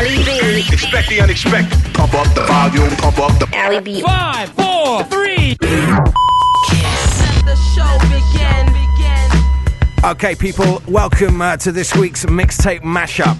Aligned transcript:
Ali 0.00 0.16
B. 0.24 0.64
Expect 0.72 1.10
the 1.10 1.20
unexpected. 1.20 1.78
Pump 1.92 2.14
up 2.14 2.34
the 2.34 2.40
volume, 2.44 2.88
pump 2.96 3.18
up 3.18 3.38
the. 3.38 3.46
Ali 3.54 3.80
B. 3.80 4.00
Five, 4.00 4.48
four, 4.48 5.04
three. 5.04 5.58
Okay, 10.02 10.34
people, 10.34 10.80
welcome 10.88 11.42
uh, 11.42 11.58
to 11.58 11.70
this 11.70 11.94
week's 11.94 12.24
mixtape 12.24 12.80
mashup. 12.80 13.36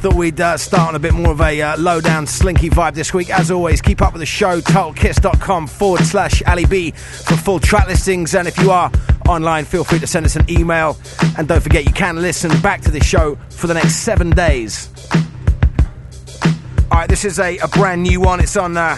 Thought 0.00 0.14
we'd 0.14 0.40
uh, 0.40 0.56
start 0.56 0.88
on 0.88 0.94
a 0.94 0.98
bit 0.98 1.12
more 1.12 1.32
of 1.32 1.42
a 1.42 1.60
uh, 1.60 1.76
low 1.76 2.00
down, 2.00 2.26
slinky 2.26 2.70
vibe 2.70 2.94
this 2.94 3.12
week. 3.12 3.28
As 3.28 3.50
always, 3.50 3.82
keep 3.82 4.00
up 4.00 4.14
with 4.14 4.20
the 4.20 4.26
show, 4.26 4.62
totalkiss.com 4.62 5.66
forward 5.66 6.00
slash 6.06 6.42
Ali 6.46 6.64
B 6.64 6.92
for 6.92 7.36
full 7.36 7.60
track 7.60 7.86
listings. 7.86 8.34
And 8.34 8.48
if 8.48 8.56
you 8.56 8.70
are 8.70 8.90
online, 9.28 9.66
feel 9.66 9.84
free 9.84 9.98
to 9.98 10.06
send 10.06 10.24
us 10.24 10.36
an 10.36 10.50
email. 10.50 10.96
And 11.36 11.46
don't 11.46 11.60
forget, 11.62 11.84
you 11.84 11.92
can 11.92 12.16
listen 12.16 12.50
back 12.62 12.80
to 12.82 12.90
the 12.90 13.04
show 13.04 13.36
for 13.50 13.66
the 13.66 13.74
next 13.74 13.96
seven 13.96 14.30
days. 14.30 14.88
All 16.90 17.00
right, 17.00 17.08
this 17.08 17.26
is 17.26 17.38
a, 17.38 17.58
a 17.58 17.68
brand 17.68 18.02
new 18.02 18.22
one. 18.22 18.40
It's 18.40 18.56
on 18.56 18.78
uh, 18.78 18.96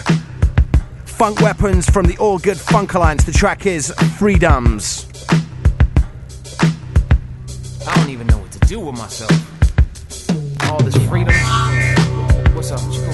Funk 1.03 1.41
Weapons 1.41 1.89
from 1.89 2.05
the 2.05 2.17
All 2.17 2.39
Good 2.39 2.57
Funk 2.57 2.93
Alliance. 2.93 3.25
The 3.25 3.33
track 3.33 3.65
is 3.65 3.91
Freedoms. 4.17 5.05
I 7.85 7.93
don't 7.97 8.09
even 8.09 8.25
know 8.27 8.37
what 8.37 8.53
to 8.53 8.59
do 8.59 8.79
with 8.79 8.97
myself. 8.97 9.52
All 10.73 10.81
this 10.81 10.97
freedom. 11.07 11.35
What's 12.55 12.71
up? 12.71 12.81
What 12.81 12.95
you 12.95 13.01
gonna 13.01 13.13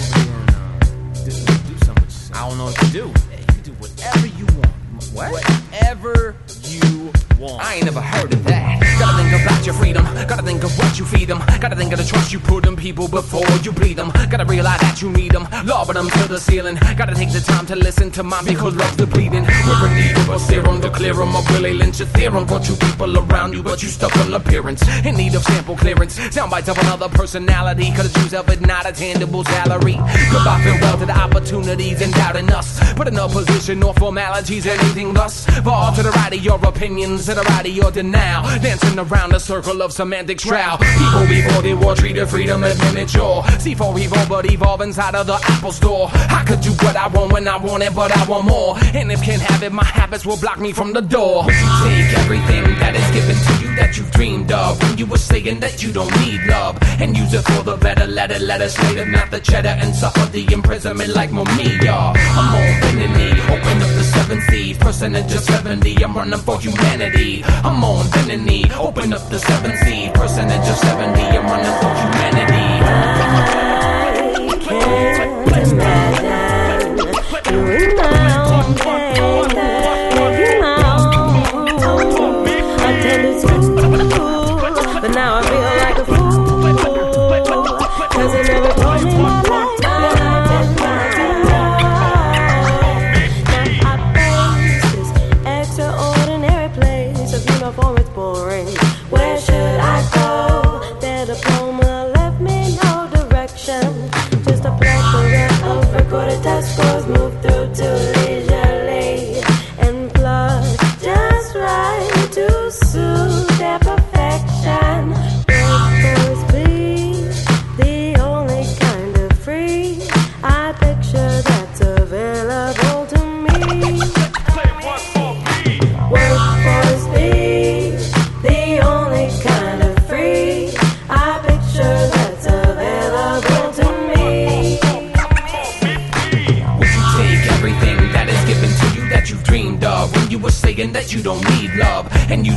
do 1.26 1.30
do, 1.30 1.46
do 1.68 1.86
something? 1.86 2.08
I 2.34 2.48
don't 2.48 2.58
know 2.58 2.64
what 2.64 2.76
to 2.76 2.86
do. 2.86 3.08
you 3.10 3.46
can 3.48 3.62
do 3.64 3.74
whatever 3.74 4.28
you 4.28 4.46
want. 4.46 5.04
What? 5.12 5.34
Whatever 5.34 6.38
you 6.64 7.12
want. 7.40 7.64
I 7.64 7.76
ain't 7.76 7.86
never 7.86 8.02
heard 8.02 8.34
of 8.34 8.44
that. 8.46 8.80
Gotta 9.00 9.24
think 9.24 9.42
about 9.42 9.66
your 9.66 9.76
freedom. 9.76 10.04
Gotta 10.28 10.44
think 10.44 10.64
of 10.64 10.78
what 10.78 11.00
you 11.00 11.06
feed 11.06 11.28
them. 11.30 11.40
Gotta 11.60 11.76
think 11.76 11.94
of 11.94 12.00
the 12.00 12.06
trust 12.06 12.34
you 12.34 12.40
put 12.40 12.68
in 12.68 12.76
people 12.76 13.08
before 13.08 13.48
you 13.64 13.72
bleed 13.72 13.98
them. 13.98 14.12
Gotta 14.30 14.46
realize 14.46 14.82
that 14.82 15.02
you 15.02 15.10
need 15.10 15.32
them. 15.32 15.48
Lobbing 15.66 15.96
them 15.96 16.10
to 16.10 16.28
the 16.28 16.40
ceiling. 16.40 16.78
Gotta 16.98 17.16
take 17.16 17.32
the 17.32 17.40
time 17.40 17.66
to 17.68 17.76
listen 17.76 18.12
to 18.12 18.24
mine 18.24 18.46
because 18.46 18.76
love's 18.76 19.06
bleeding. 19.06 19.46
We're 19.66 19.88
in 19.88 19.96
need 19.96 20.18
of 20.18 20.30
a 20.30 20.40
serum 20.40 20.82
to 20.82 20.90
clear 20.90 21.20
'em. 21.22 21.34
A 21.36 21.42
Willie 21.52 21.74
Lynch 21.74 22.02
a 22.02 22.06
theorem. 22.06 22.46
Brought 22.46 22.68
you 22.68 22.76
people 22.76 23.18
around 23.18 23.54
you, 23.54 23.64
but 23.64 23.82
you 23.82 23.90
stuck 23.90 24.16
on 24.18 24.34
appearance. 24.34 24.82
In 25.06 25.16
need 25.16 25.34
of 25.36 25.44
sample 25.44 25.78
clearance. 25.78 26.20
Sound 26.32 26.52
bites 26.52 26.68
of 26.68 26.78
another 26.78 27.10
personality. 27.10 27.92
Cause 27.96 28.12
choose 28.14 28.34
of 28.34 28.50
it 28.50 28.62
not 28.62 28.86
a 28.86 28.92
tangible 28.92 29.44
salary. 29.46 29.98
Goodbye, 30.32 30.62
farewell 30.64 30.98
to 30.98 31.06
the 31.06 31.18
opportunities 31.18 32.02
and 32.02 32.14
doubting 32.14 32.52
us. 32.52 32.80
Put 32.96 33.08
in 33.08 33.18
a 33.18 33.28
position 33.30 33.82
or 33.84 33.94
formalities, 33.94 34.66
anything 34.66 35.14
thus. 35.14 35.46
Fall 35.64 35.94
to 35.94 36.04
the 36.04 36.12
right 36.12 36.34
of 36.34 36.44
your 36.44 36.60
opinions, 36.66 37.29
to 37.30 37.36
the 37.36 37.42
right 37.44 37.66
of 37.66 37.72
your 37.72 37.92
denial. 37.92 38.44
Dancing 38.60 38.98
around 38.98 39.34
a 39.34 39.40
circle 39.40 39.82
of 39.82 39.92
semantic 39.92 40.40
shroud. 40.40 40.80
People 40.80 41.28
before 41.28 41.62
they 41.62 41.74
war 41.74 41.96
treated 41.96 42.28
freedom 42.28 42.64
as 42.64 42.78
miniature. 42.80 43.44
C4 43.44 44.00
evolve, 44.00 44.30
but 44.30 44.52
evolve 44.52 44.82
inside 44.82 45.16
of 45.16 45.28
the 45.28 45.38
Apple 45.44 45.72
store. 45.72 46.10
I 46.14 46.44
could 46.48 46.62
do 46.62 46.72
what 46.84 46.96
I 46.96 47.08
want 47.08 47.32
when 47.32 47.48
I 47.48 47.58
want 47.58 47.84
it, 47.84 47.94
but 47.94 48.12
I 48.16 48.26
want 48.26 48.46
more. 48.46 48.78
And 48.96 49.12
if 49.12 49.22
can't 49.22 49.42
have 49.42 49.62
it, 49.64 49.72
my 49.72 49.84
habits 49.84 50.26
will 50.26 50.38
block 50.38 50.60
me 50.60 50.72
from 50.72 50.94
the 50.94 51.02
door. 51.02 51.44
Take 51.44 52.18
everything 52.18 52.64
that 52.80 52.96
is 52.96 53.12
given 53.12 53.36
to 53.36 53.64
you 53.64 53.69
that 53.80 53.98
you've 53.98 54.12
dreamed 54.12 54.52
of 54.52 54.82
when 54.84 54.98
you 54.98 55.06
were 55.06 55.18
saying 55.18 55.60
that 55.62 55.82
you 55.82 55.92
don't 55.92 56.14
need 56.20 56.42
love 56.48 56.78
and 57.00 57.18
use 57.18 57.34
it 57.34 57.44
for 57.44 57.64
the 57.64 57.78
better? 57.78 58.06
Let 58.06 58.32
it, 58.32 58.42
let 58.42 58.62
it 58.62 58.70
slay 58.70 58.96
them, 58.96 59.12
not 59.12 59.32
the 59.32 59.40
cheddar, 59.40 59.76
and 59.82 59.96
suffer 59.96 60.26
the 60.32 60.44
imprisonment 60.52 61.16
like 61.16 61.30
Mumia. 61.32 62.14
I'm 62.40 62.56
on 62.56 62.82
bending 62.82 63.14
knee, 63.18 63.42
open 63.54 63.78
up 63.86 63.92
the 64.00 64.04
seven 64.04 64.42
seas, 64.42 64.78
percentage 64.78 65.34
of 65.34 65.42
70. 65.42 66.04
I'm 66.04 66.14
running 66.16 66.40
for 66.40 66.60
humanity. 66.60 67.44
I'm 67.46 67.84
on 67.84 68.10
bending 68.12 68.46
knee, 68.46 68.66
open 68.78 69.14
up 69.14 69.30
the 69.30 69.40
seven 69.40 69.76
seas, 69.84 70.12
percentage 70.14 70.70
of 70.70 70.78
70. 70.78 71.22
I'm 71.22 71.46
running 71.46 71.76
for 71.82 71.94
humanity. 72.02 72.70
But 77.32 77.99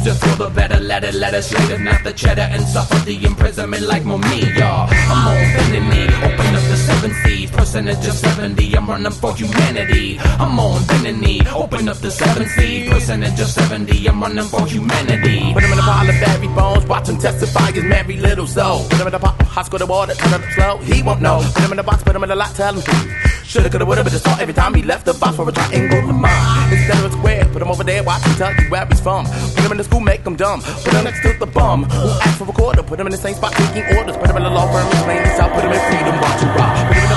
use 0.04 0.14
it 0.14 0.18
for 0.18 0.36
the 0.36 0.50
better? 0.50 0.80
Let 0.80 1.04
it, 1.04 1.14
let 1.14 1.34
it 1.34 1.42
slay 1.42 1.66
them, 1.66 1.84
not 1.84 2.02
the 2.04 2.12
cheddar, 2.12 2.48
and 2.50 2.62
suffer 2.64 2.98
the 3.04 3.24
imprisonment 3.24 3.86
like 3.86 4.02
Mumia. 4.02 4.88
I'm 5.10 5.28
on 5.28 5.36
bending 5.54 5.88
knee, 5.88 6.06
open 6.26 6.54
up 6.54 6.64
the 6.70 6.76
seven 6.76 7.12
seas, 7.22 7.50
percentage 7.50 8.06
of 8.06 8.14
70. 8.14 8.76
I'm 8.76 8.86
running 8.88 9.12
for 9.12 9.34
humanity. 9.34 10.18
I'm 10.20 10.58
on 10.58 10.84
bending 10.86 11.20
knee, 11.20 11.42
open 11.54 11.88
up 11.88 11.98
the 11.98 12.10
seven 12.10 12.48
seas, 12.48 12.90
percentage 12.90 13.40
of 13.40 13.48
70. 13.48 14.08
I'm 14.08 14.20
running 14.20 14.44
for 14.44 14.66
humanity. 14.66 15.52
Put 15.52 15.62
him 15.64 15.72
in 15.72 15.78
a 15.78 15.82
pile 15.82 16.08
of 16.08 16.20
berry 16.20 16.48
bones, 16.48 16.86
watch 16.86 17.08
him 17.08 17.18
testify 17.18 17.72
his 17.72 17.84
merry 17.84 18.16
little 18.16 18.46
soul. 18.46 18.84
Put 18.88 19.00
him 19.00 19.06
in 19.08 19.14
a 19.14 19.18
pot, 19.18 19.40
hot 19.42 19.88
water, 19.88 20.14
turn 20.14 20.34
up 20.34 20.42
slow, 20.54 20.76
he 20.78 21.02
won't 21.02 21.20
know. 21.20 21.40
Put 21.54 21.64
him 21.64 21.72
in 21.72 21.78
a 21.78 21.82
box, 21.82 22.02
put 22.02 22.16
him 22.16 22.24
in 22.24 22.30
a 22.30 22.36
lot, 22.36 22.54
tell 22.54 22.74
him. 22.74 23.31
Shoulda, 23.52 23.68
coulda, 23.68 23.84
woulda, 23.84 24.02
but 24.02 24.12
just 24.12 24.24
thought 24.24 24.40
every 24.40 24.54
time 24.54 24.72
he 24.72 24.82
left 24.82 25.04
the 25.04 25.12
box 25.12 25.36
for 25.36 25.46
a 25.46 25.52
triangle 25.52 26.08
of 26.08 26.16
mine. 26.16 26.72
Instead 26.72 27.04
of 27.04 27.12
a 27.12 27.14
square, 27.14 27.44
put 27.52 27.60
him 27.60 27.68
over 27.68 27.84
there, 27.84 28.02
watch 28.02 28.22
him 28.22 28.34
tell 28.36 28.54
you 28.54 28.70
where 28.70 28.86
he's 28.86 28.98
from. 28.98 29.26
Put 29.26 29.64
him 29.66 29.72
in 29.72 29.76
the 29.76 29.84
school, 29.84 30.00
make 30.00 30.22
him 30.22 30.36
dumb. 30.36 30.62
Put 30.62 30.94
him 30.94 31.04
next 31.04 31.20
to 31.20 31.36
the 31.38 31.44
bum 31.44 31.84
who 31.84 32.08
asked 32.24 32.38
for 32.38 32.48
a 32.48 32.52
quarter. 32.54 32.82
Put 32.82 32.98
him 32.98 33.08
in 33.08 33.12
the 33.12 33.18
same 33.18 33.34
spot, 33.34 33.52
taking 33.52 33.84
orders. 33.98 34.16
Put 34.16 34.30
him 34.30 34.38
in 34.38 34.44
the 34.44 34.48
law 34.48 34.72
firm, 34.72 34.86
explain 34.88 35.20
himself. 35.20 35.52
Put 35.52 35.64
him 35.64 35.72
in 35.72 35.80
freedom, 35.84 36.18
watch 36.18 36.40
him 36.40 36.48
rock. 36.56 37.11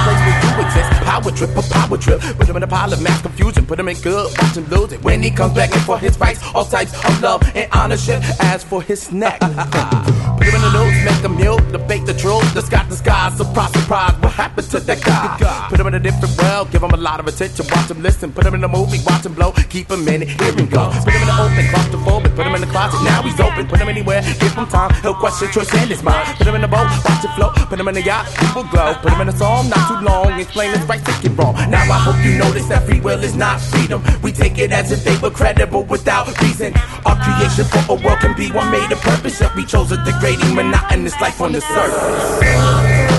Power 1.16 1.32
trip, 1.32 1.56
a 1.56 1.62
power 1.62 1.98
trip. 1.98 2.20
Put 2.20 2.50
him 2.50 2.58
in 2.58 2.64
a 2.64 2.68
pile 2.68 2.92
of 2.92 3.02
mass 3.02 3.22
confusion. 3.22 3.66
Put 3.66 3.80
him 3.80 3.88
in 3.88 3.96
good, 4.02 4.30
watch 4.38 4.58
him 4.58 4.66
lose 4.68 4.92
it. 4.92 5.02
When 5.02 5.24
he 5.24 5.32
comes 5.32 5.54
back 5.54 5.74
in 5.74 5.80
for 5.80 5.98
his 5.98 6.20
rights, 6.20 6.42
all 6.54 6.66
types 6.66 6.92
of 7.06 7.22
love 7.22 7.42
and 7.56 7.70
ownership. 7.74 8.22
As 8.42 8.66
for 8.66 8.82
his 8.82 9.02
snack, 9.04 9.40
put 9.40 10.46
him 10.46 10.56
in 10.56 10.62
the 10.62 10.72
news, 10.76 11.06
make 11.06 11.24
him 11.24 11.38
mute, 11.38 11.72
debate 11.72 12.06
the 12.06 12.14
truth. 12.14 12.54
The 12.54 12.62
sky, 12.62 12.86
the 12.90 12.98
sky, 12.98 13.30
surprise, 13.30 13.72
surprise. 13.72 14.14
What 14.20 14.34
happened 14.34 14.70
to 14.72 14.82
that 14.82 15.02
guy? 15.02 15.68
Put 15.70 15.80
him 15.80 15.88
in 15.88 15.94
a 15.94 16.02
different 16.02 16.38
world, 16.38 16.70
give 16.72 16.84
him 16.84 16.92
a 16.92 16.98
lot 16.98 17.22
of 17.22 17.28
attention. 17.28 17.66
Watch 17.72 17.90
him 17.90 18.02
listen. 18.02 18.34
Put 18.34 18.46
him 18.46 18.56
in 18.56 18.64
a 18.66 18.68
movie, 18.68 19.00
watch 19.06 19.26
him 19.26 19.36
blow. 19.36 19.54
Keep 19.70 19.92
him 19.92 20.06
in 20.10 20.24
it, 20.24 20.28
hear 20.36 20.52
him 20.52 20.68
go. 20.68 20.92
Put 21.06 21.14
him 21.14 21.22
in 21.22 21.28
the 21.32 21.38
open, 21.40 21.66
claustrophobic. 21.72 22.36
Put 22.36 22.46
him 22.46 22.56
in 22.56 22.60
the 22.60 22.68
closet, 22.68 23.02
now 23.06 23.22
he's 23.24 23.40
open. 23.40 23.68
Put 23.68 23.80
him 23.80 23.88
anywhere, 23.88 24.22
give 24.42 24.54
him 24.54 24.68
time. 24.68 24.92
He'll 25.02 25.16
question 25.16 25.50
choice 25.50 25.74
in 25.76 25.88
his 25.88 26.04
mind. 26.04 26.28
Put 26.38 26.48
him 26.48 26.56
in 26.56 26.62
the 26.62 26.68
boat, 26.68 26.92
watch 27.08 27.24
it 27.24 27.32
float. 27.40 27.56
Put 27.72 27.80
him 27.80 27.88
in 27.88 27.94
the 27.94 28.04
yacht, 28.04 28.28
people 28.36 28.66
glow. 28.66 28.94
Put 28.96 29.14
him 29.14 29.22
in 29.22 29.30
a 29.30 29.38
song, 29.38 29.70
not 29.70 29.88
too 29.88 30.04
long. 30.04 30.38
Explain 30.38 30.72
his 30.76 30.84
right, 30.86 31.05
it 31.08 31.38
wrong. 31.38 31.56
Now 31.70 31.84
I 31.84 32.00
hope 32.00 32.24
you 32.26 32.38
notice 32.38 32.68
that 32.68 32.86
free 32.86 33.00
will 33.00 33.24
is 33.24 33.36
not 33.36 33.62
freedom. 33.62 34.04
We 34.22 34.32
take 34.32 34.58
it 34.58 34.72
as 34.72 34.92
if 34.92 35.04
they 35.04 35.18
were 35.18 35.32
credible 35.32 35.84
without 35.84 36.28
reason. 36.42 36.74
Our 37.06 37.18
creation 37.24 37.66
for 37.66 37.94
a 37.94 37.96
world 37.96 38.20
can 38.20 38.36
be 38.36 38.52
one 38.52 38.72
made 38.72 38.92
of 38.92 39.00
purpose. 39.02 39.40
Yet 39.40 39.56
we 39.56 39.66
chose 39.66 39.92
a 39.92 39.98
degrading, 40.04 40.56
monotonous 40.56 41.20
life 41.22 41.42
on 41.42 41.52
the 41.52 41.62
surface. 41.62 43.15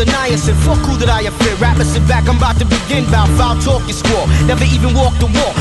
The 0.00 0.10
niacin. 0.10 0.56
Fuck 0.64 0.80
who 0.88 0.96
that 0.96 1.12
I 1.12 1.28
fear. 1.28 1.54
Rappers 1.60 1.92
sit 1.92 2.04
back, 2.08 2.24
I'm 2.28 2.40
about 2.40 2.56
to 2.58 2.64
begin. 2.64 3.04
Bout 3.12 3.28
foul 3.36 3.60
talk 3.60 3.84
you 3.84 3.92
squall. 3.92 4.26
Never 4.48 4.64
even 4.64 4.96
walked 4.96 5.20
the 5.20 5.28
less 5.28 5.52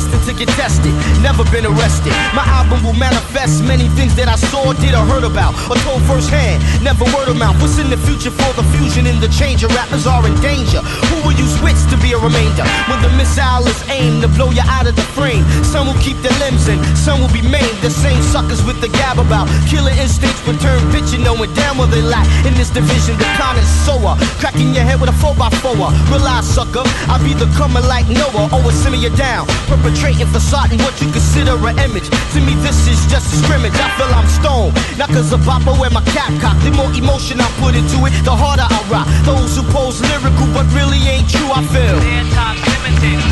destined 0.00 0.24
to 0.24 0.32
get 0.32 0.48
tested. 0.56 0.92
Never 1.20 1.44
been 1.52 1.66
arrested. 1.66 2.12
My 2.32 2.44
album 2.48 2.80
will 2.84 2.96
manifest 2.96 3.62
many 3.64 3.88
things 3.96 4.16
that 4.16 4.28
I 4.28 4.36
saw, 4.36 4.72
did, 4.72 4.94
or 4.96 5.04
heard 5.04 5.24
about, 5.24 5.52
or 5.68 5.76
told 5.84 6.00
firsthand. 6.08 6.64
Never 6.82 7.04
word 7.12 7.28
of 7.28 7.36
mouth. 7.36 7.60
What's 7.60 7.76
in 7.78 7.90
the 7.90 8.00
future 8.08 8.32
for 8.32 8.52
the 8.56 8.64
fusion 8.76 9.06
in 9.06 9.20
the 9.20 9.28
change? 9.28 9.60
Your 9.60 9.72
rappers 9.76 10.06
are 10.06 10.24
in 10.24 10.34
danger. 10.40 10.80
Who 10.80 11.16
will 11.28 11.36
use 11.36 11.52
wits 11.60 11.84
to 11.92 11.96
be 12.00 12.16
a 12.16 12.18
remainder? 12.18 12.64
When 12.88 13.00
the 13.04 13.12
missile 13.20 13.66
is 13.68 13.80
aimed 13.92 14.22
to 14.24 14.28
blow 14.28 14.50
you 14.50 14.64
out 14.64 14.88
of 14.88 14.96
the 14.96 15.04
frame, 15.12 15.44
some 15.64 15.86
will 15.86 16.00
keep 16.00 16.16
their 16.24 16.34
limbs 16.40 16.68
in, 16.68 16.80
some 16.96 17.20
will 17.20 17.32
be 17.32 17.44
maimed. 17.44 17.78
The 17.84 17.92
same 17.92 18.20
suckers 18.32 18.64
with 18.64 18.80
the 18.80 18.88
gab 18.88 19.18
about 19.20 19.48
killer 19.68 19.92
instincts 20.00 20.40
return 20.48 20.80
pitching, 20.92 21.22
knowing 21.22 21.52
damn 21.52 21.76
well 21.76 21.90
they 21.90 22.02
lack 22.02 22.26
in 22.48 22.54
this 22.54 22.70
division. 22.70 23.20
The 23.20 23.28
con 23.36 23.56
is 23.60 23.68
sower, 23.84 24.16
cracking 24.40 24.72
your 24.72 24.84
head 24.84 25.00
with 25.00 25.12
a 25.12 25.16
4x4. 25.20 25.92
Realize, 26.08 26.48
sucker, 26.48 26.84
I'll 27.12 27.20
be 27.20 27.34
the 27.34 27.48
coming 27.60 27.84
like 27.84 28.08
Noah, 28.08 28.48
always 28.52 28.76
simmer 28.80 28.96
you 28.96 29.12
down, 29.16 29.44
perpetrating 29.90 30.26
facade 30.26 30.72
and 30.72 30.80
what 30.82 31.00
you 31.00 31.10
consider 31.10 31.56
an 31.66 31.78
image. 31.78 32.10
To 32.10 32.40
me, 32.40 32.54
this 32.62 32.86
is 32.86 33.06
just 33.10 33.32
a 33.32 33.36
scrimmage. 33.42 33.72
I 33.74 33.88
feel 33.98 34.12
I'm 34.14 34.28
stoned, 34.28 34.74
not 34.98 35.08
cause 35.08 35.32
of 35.32 35.42
Papa 35.44 35.72
wear 35.78 35.90
my 35.90 36.02
cap 36.04 36.30
cock. 36.40 36.56
The 36.62 36.70
more 36.70 36.92
emotion 36.92 37.40
I 37.40 37.50
put 37.58 37.74
into 37.74 38.06
it, 38.06 38.12
the 38.24 38.34
harder 38.34 38.66
I 38.68 38.80
rock. 38.90 39.06
Those 39.24 39.56
who 39.56 39.62
pose 39.72 40.00
lyrical 40.00 40.46
but 40.54 40.66
really 40.74 40.98
ain't 41.08 41.28
true, 41.28 41.50
I 41.50 41.64
feel. 41.66 41.98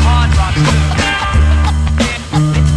hard 0.03 0.35
rock 0.37 0.55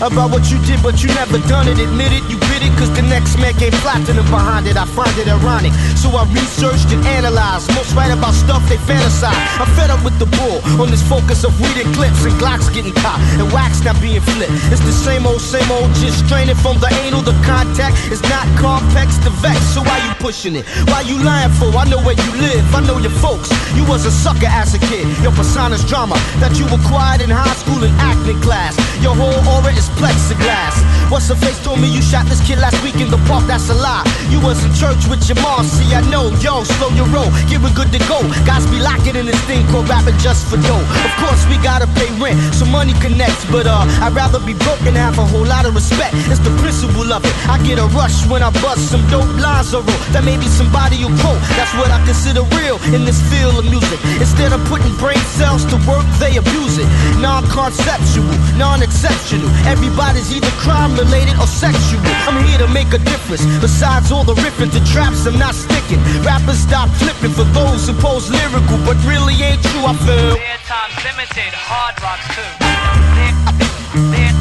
about 0.00 0.32
what 0.32 0.50
you 0.50 0.58
did, 0.64 0.82
but 0.82 1.02
you 1.04 1.08
never 1.12 1.38
done 1.44 1.68
it. 1.68 1.78
Admit 1.78 2.12
it, 2.12 2.24
you 2.32 2.40
bit 2.48 2.64
it, 2.64 2.72
cause 2.80 2.88
the 2.96 3.02
next 3.02 3.36
man 3.36 3.52
came 3.54 3.72
platinum 3.84 4.24
behind 4.32 4.66
it. 4.66 4.76
I 4.76 4.84
find 4.84 5.12
it 5.20 5.28
ironic. 5.28 5.72
So 5.96 6.08
I 6.16 6.24
researched 6.32 6.88
and 6.92 7.04
analyzed. 7.06 7.68
Most 7.76 7.92
write 7.94 8.10
about 8.10 8.32
stuff 8.32 8.64
they 8.68 8.80
fantasize. 8.88 9.36
I'm 9.60 9.68
fed 9.76 9.90
up 9.90 10.02
with 10.04 10.18
the 10.18 10.26
bull 10.40 10.64
on 10.80 10.90
this 10.90 11.04
focus 11.04 11.44
of 11.44 11.52
weeded 11.60 11.86
clips 11.92 12.24
and 12.24 12.32
Glocks 12.40 12.72
getting 12.72 12.96
caught 13.04 13.20
and 13.36 13.46
wax 13.52 13.84
not 13.84 14.00
being 14.00 14.20
flipped. 14.20 14.52
It's 14.72 14.80
the 14.80 14.92
same 14.92 15.26
old, 15.26 15.40
same 15.40 15.68
old, 15.70 15.92
just 16.00 16.24
straining 16.24 16.56
from 16.56 16.80
the 16.80 16.88
anal. 17.04 17.20
The 17.20 17.36
contact 17.44 17.96
is 18.08 18.22
not 18.24 18.48
complex 18.56 19.20
to 19.28 19.30
vex. 19.44 19.60
So 19.76 19.84
why 19.84 20.00
you 20.00 20.12
pushing 20.16 20.56
it? 20.56 20.64
Why 20.88 21.04
you 21.04 21.20
lying 21.20 21.52
for? 21.60 21.68
I 21.76 21.84
know 21.84 22.00
where 22.00 22.16
you 22.16 22.32
live. 22.40 22.64
I 22.74 22.80
know 22.86 22.96
your 22.98 23.14
folks. 23.20 23.52
You 23.76 23.84
was 23.84 24.06
a 24.06 24.10
sucker 24.10 24.48
as 24.48 24.72
a 24.74 24.80
kid. 24.88 25.04
Your 25.20 25.32
persona's 25.32 25.84
drama 25.84 26.16
that 26.40 26.56
you 26.56 26.64
acquired 26.72 27.20
in 27.20 27.28
high 27.30 27.54
school 27.60 27.84
and 27.84 27.92
acting 28.00 28.40
class. 28.40 28.74
Your 29.04 29.14
whole 29.14 29.36
aura 29.52 29.72
is 29.72 29.89
plexiglass. 29.98 30.76
What's 31.10 31.26
the 31.26 31.34
face 31.34 31.58
told 31.64 31.80
me 31.80 31.90
you 31.90 32.02
shot 32.02 32.26
this 32.26 32.38
kid 32.46 32.58
last 32.58 32.78
week 32.86 32.96
in 33.02 33.10
the 33.10 33.18
park? 33.26 33.42
That's 33.50 33.68
a 33.68 33.74
lie. 33.74 34.06
You 34.30 34.38
was 34.38 34.62
in 34.62 34.70
church 34.78 35.10
with 35.10 35.26
your 35.26 35.42
mom. 35.42 35.66
See, 35.66 35.90
I 35.90 36.00
know. 36.06 36.30
Yo, 36.38 36.62
slow 36.62 36.90
your 36.94 37.10
roll. 37.10 37.26
Get 37.50 37.58
we 37.58 37.70
good 37.74 37.90
to 37.90 38.00
go. 38.06 38.22
Guys 38.46 38.62
be 38.70 38.78
locking 38.78 39.16
in 39.18 39.26
this 39.26 39.40
thing 39.50 39.66
called 39.68 39.88
rapping 39.90 40.16
just 40.22 40.46
for 40.46 40.56
dough. 40.62 40.84
Of 41.02 41.12
course, 41.18 41.42
we 41.50 41.58
gotta 41.58 41.90
pay 41.98 42.06
rent, 42.22 42.38
so 42.54 42.64
money 42.64 42.94
connects. 43.02 43.42
But 43.50 43.66
uh, 43.66 43.82
I'd 43.98 44.14
rather 44.14 44.38
be 44.38 44.54
broke 44.54 44.82
and 44.86 44.94
have 44.94 45.18
a 45.18 45.26
whole 45.26 45.44
lot 45.44 45.66
of 45.66 45.74
respect. 45.74 46.14
It's 46.30 46.38
the 46.38 46.54
principle 46.62 47.10
of 47.10 47.24
it. 47.26 47.34
I 47.50 47.58
get 47.66 47.82
a 47.82 47.86
rush 47.90 48.26
when 48.30 48.42
I 48.42 48.50
bust 48.62 48.90
some 48.90 49.02
dope 49.10 49.26
lines 49.42 49.74
or 49.74 49.82
roll. 49.82 50.00
That 50.14 50.22
maybe 50.22 50.46
somebody 50.46 51.02
will 51.02 51.14
quote. 51.18 51.42
That's 51.58 51.74
what 51.74 51.90
I 51.90 51.98
consider 52.06 52.46
real 52.54 52.78
in 52.94 53.02
this 53.02 53.18
field 53.26 53.58
of 53.58 53.66
music. 53.66 53.98
Instead 54.22 54.52
of 54.54 54.62
putting 54.70 54.94
brain 55.02 55.20
cells 55.34 55.66
to 55.74 55.76
work, 55.90 56.06
they 56.22 56.38
abuse 56.38 56.78
it. 56.78 56.86
Non-conceptual, 57.18 58.30
non-exceptional. 58.54 59.50
Everybody's 59.80 60.30
either 60.36 60.52
crime 60.60 60.92
related 60.92 61.40
or 61.40 61.46
sexual. 61.46 62.00
I'm 62.28 62.44
here 62.44 62.58
to 62.58 62.68
make 62.68 62.92
a 62.92 62.98
difference. 62.98 63.46
Besides 63.64 64.12
all 64.12 64.24
the 64.24 64.34
riffing 64.34 64.70
to 64.76 64.80
traps, 64.92 65.24
I'm 65.24 65.38
not 65.38 65.54
sticking. 65.54 65.98
Rappers 66.20 66.58
stop 66.58 66.90
flipping 67.00 67.32
for 67.32 67.44
those 67.56 67.88
who 67.88 67.94
pose 67.94 68.30
lyrical, 68.30 68.76
but 68.84 69.00
really 69.08 69.40
ain't 69.40 69.62
true. 69.64 69.84
I 69.88 69.96
feel. 70.04 70.36
time's 70.68 71.00
limited, 71.00 71.52
hard 71.56 71.96
rocks 72.04 72.28
too. 72.36 72.44
Hard 72.60 74.39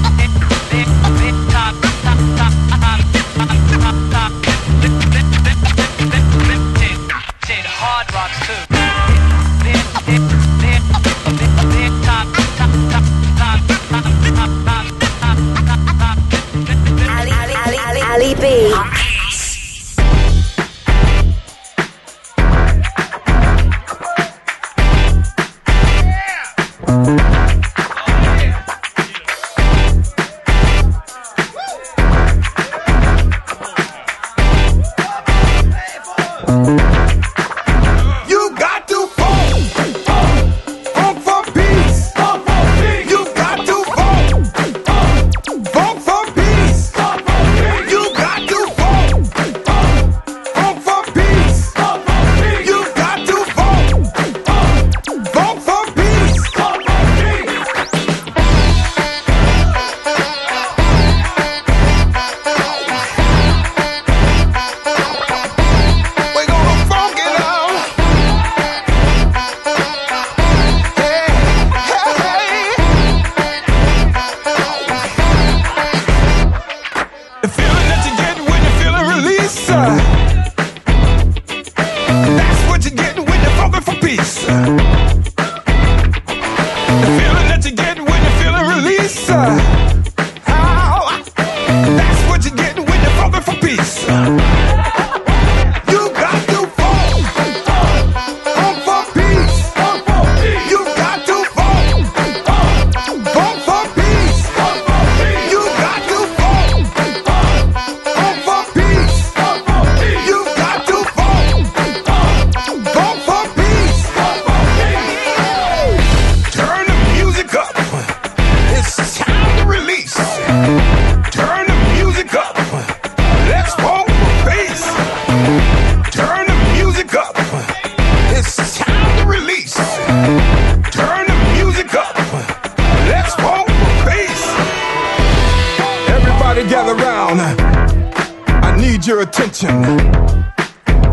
attention. 139.39 139.81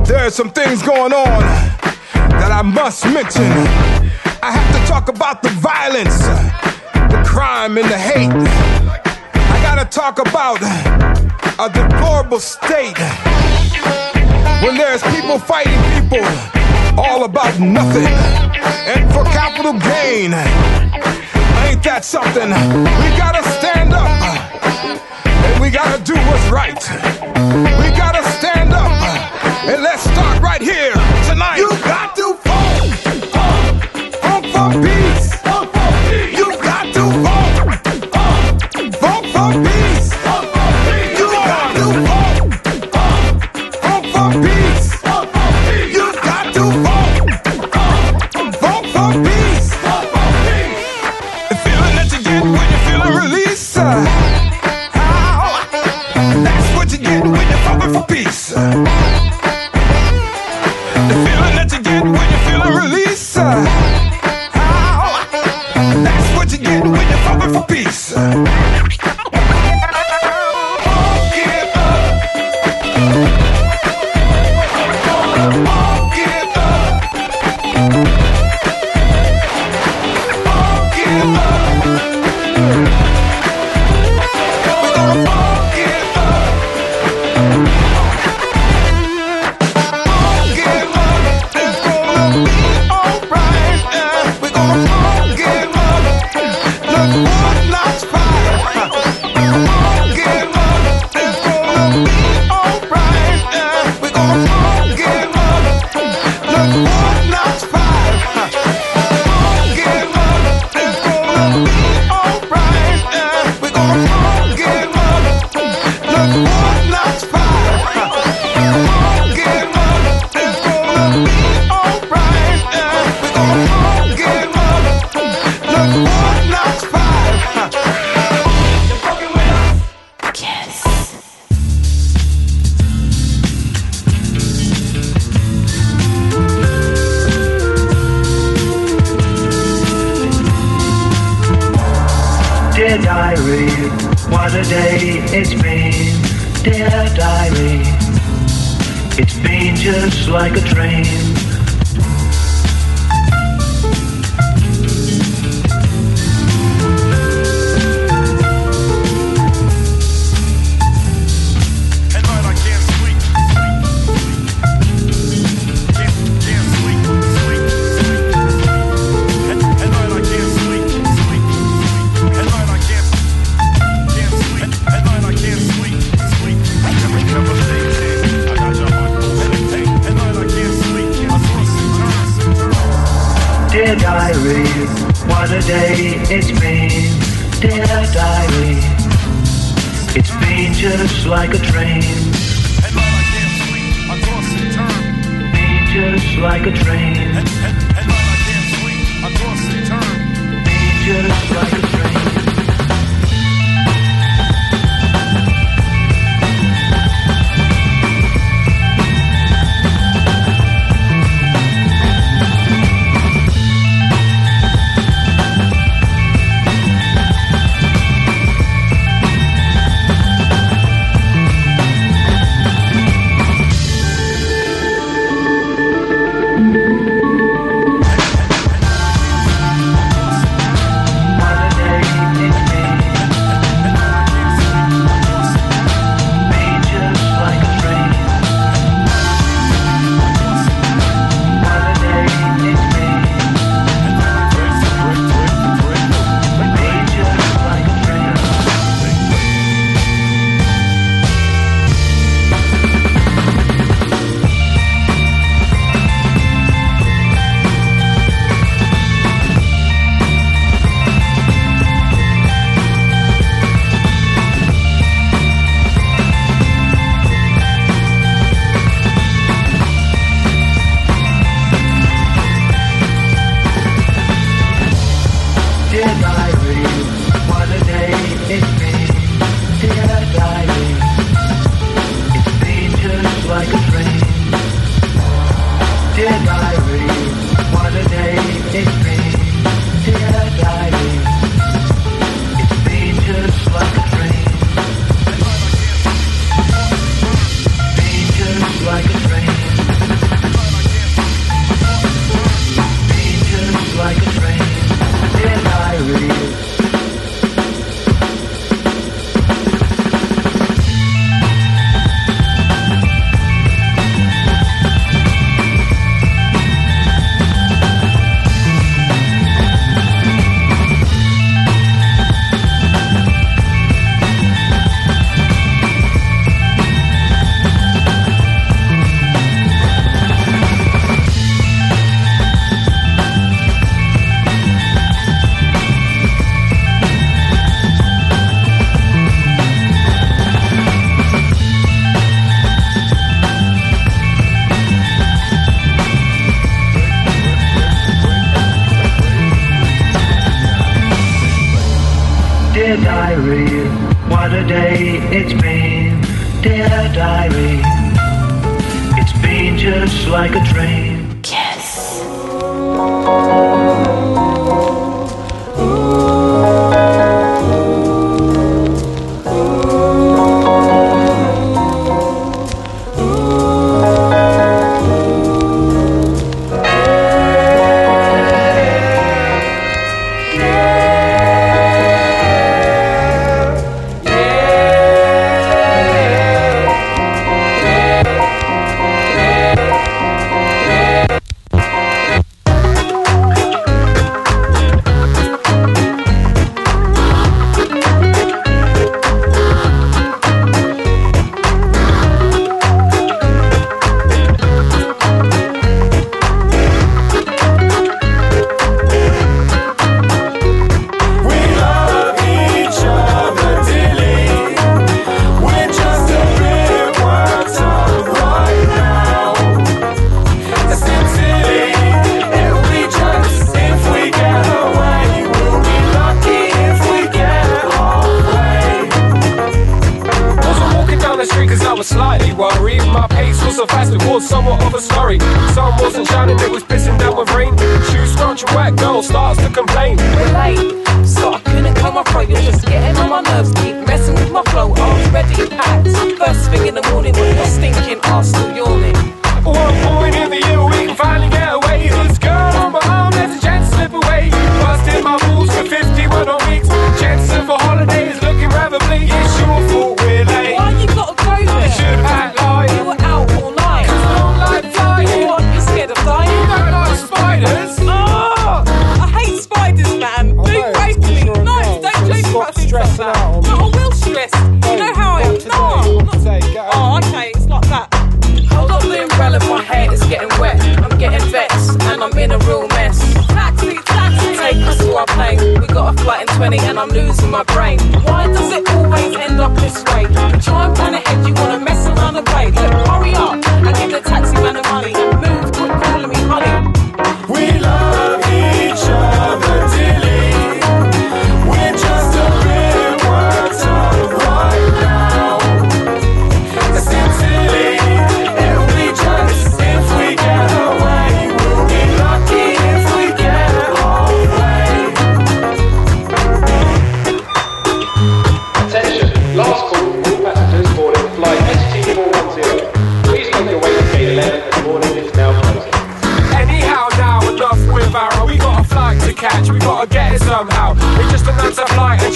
There 0.04 0.26
are 0.26 0.30
some 0.30 0.50
things 0.50 0.82
going 0.82 1.12
on 1.12 1.40
that 2.12 2.50
I 2.50 2.62
must 2.62 3.04
mention. 3.04 3.44
I 4.42 4.50
have 4.50 4.68
to 4.74 4.88
talk 4.88 5.08
about 5.08 5.42
the 5.42 5.50
violence, 5.50 6.18
the 7.12 7.22
crime, 7.24 7.78
and 7.78 7.88
the 7.88 7.96
hate. 7.96 8.32
I 8.32 9.62
gotta 9.62 9.84
talk 9.84 10.18
about 10.18 10.60
a 10.62 11.70
deplorable 11.72 12.40
state 12.40 12.98
when 14.62 14.76
there's 14.76 15.02
people 15.14 15.38
fighting 15.38 15.78
people 15.94 16.26
all 16.98 17.24
about 17.24 17.60
nothing 17.60 18.06
and 18.06 19.12
for 19.12 19.24
capital 19.24 19.72
gain. 19.72 20.34
Ain't 21.62 21.82
that 21.84 22.02
something? 22.04 22.48
We 22.48 23.08
gotta 23.16 23.42
stand 23.58 23.92
up 23.92 24.10
and 25.46 25.60
we 25.60 25.70
gotta 25.70 26.02
do 26.02 26.14
what's 26.14 26.48
right. 26.50 27.35
Start 29.98 30.42
right 30.42 30.60
here. 30.60 31.05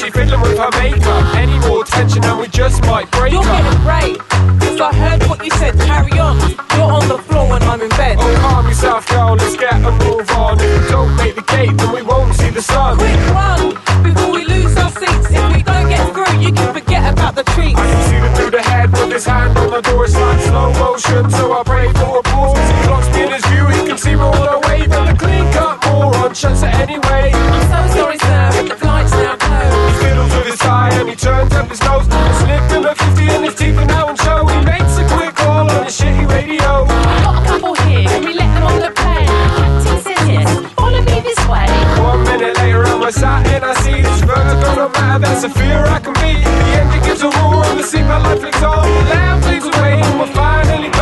she 0.01 0.11
fiddling 0.11 0.41
with 0.41 0.57
her 0.57 0.71
makeup. 0.81 1.35
Any 1.37 1.59
more 1.69 1.85
tension 1.85 2.25
and 2.25 2.41
we 2.41 2.49
just 2.49 2.83
might 2.85 3.11
break 3.11 3.33
You'll 3.33 3.43
up. 3.43 3.63
You're 3.63 3.73
getting 3.73 3.85
raped. 3.85 4.29
Cause 4.61 4.81
I 4.81 4.93
heard 4.95 5.23
what 5.29 5.45
you 5.45 5.51
said, 5.61 5.75
carry 5.81 6.19
on. 6.19 6.41
You're 6.75 6.91
on 6.91 7.07
the 7.09 7.19
floor 7.19 7.53
and 7.55 7.65
I'm 7.65 7.81
in 7.83 7.91
bed. 7.91 8.17
Oh, 8.19 8.39
calm 8.41 8.67
yourself, 8.67 9.07
girl, 9.09 9.37
let's 9.37 9.57
get 9.57 9.75
a 9.75 9.93
move 10.05 10.31
on. 10.31 10.59
If 10.61 10.83
we 10.83 10.89
don't 10.89 11.15
make 11.17 11.35
the 11.35 11.43
gate, 11.43 11.77
then 11.77 11.93
we 11.93 12.03
won't 12.03 12.35
see 12.35 12.51
the 12.51 12.63
sun. 12.63 12.97
Quick 12.97 13.21
run, 13.37 13.77
before 14.03 14.33
we 14.33 14.45
lose 14.45 14.77
our 14.79 14.91
seats. 14.91 15.29
If 15.31 15.45
we 15.55 15.63
don't 15.63 15.89
get 15.89 16.03
through, 16.13 16.39
you 16.41 16.53
can 16.53 16.73
forget 16.73 17.13
about 17.13 17.35
the 17.35 17.45
treats. 17.53 17.79
I 17.79 17.85
can 17.85 18.03
see 18.09 18.19
them 18.19 18.35
through 18.35 18.51
the 18.51 18.63
head 18.63 18.91
Put 18.93 19.13
his 19.13 19.27
hand 19.27 19.57
on 19.59 19.71
the 19.71 19.83
door. 19.83 20.05
It's 20.05 20.15
like 20.15 20.41
slow 20.41 20.73
motion, 20.81 21.31
so 21.31 21.53
I 21.53 21.63
pray 21.63 21.93
for 21.93 22.17
a 22.17 22.19
applause. 22.21 22.57
He 22.57 22.87
blocks 22.87 23.09
me 23.15 23.23
in 23.25 23.33
his 23.33 23.45
view, 23.47 23.67
he 23.69 23.87
can 23.87 23.99
see 23.99 24.15
me 24.15 24.23
all 24.23 24.33
the 24.33 24.57
away. 24.61 24.87
But 24.87 25.13
the 25.13 25.17
clean 25.19 25.47
cut 25.53 25.85
moron 25.85 26.33
shuts 26.35 26.63
it 26.63 26.75
anyway. 26.75 27.50
fire, 45.01 45.19
that's 45.19 45.45
a 45.45 45.51
fear 45.51 45.85
I 45.87 45.99
can 46.01 46.15
be. 46.15 46.33
The 46.45 46.73
engine 46.81 47.03
gives 47.07 47.23
a 47.23 47.31
roar 47.37 47.65
and 47.71 47.79
the 47.79 47.85
seat, 47.85 48.03
my 48.03 48.19
life 48.19 48.41
flicks 48.41 48.63
on. 48.63 48.87
The 48.87 49.03
land 49.11 49.45
fades 49.45 49.67
away, 49.67 50.01
and 50.01 50.21
we're 50.21 50.35
finally. 50.35 51.00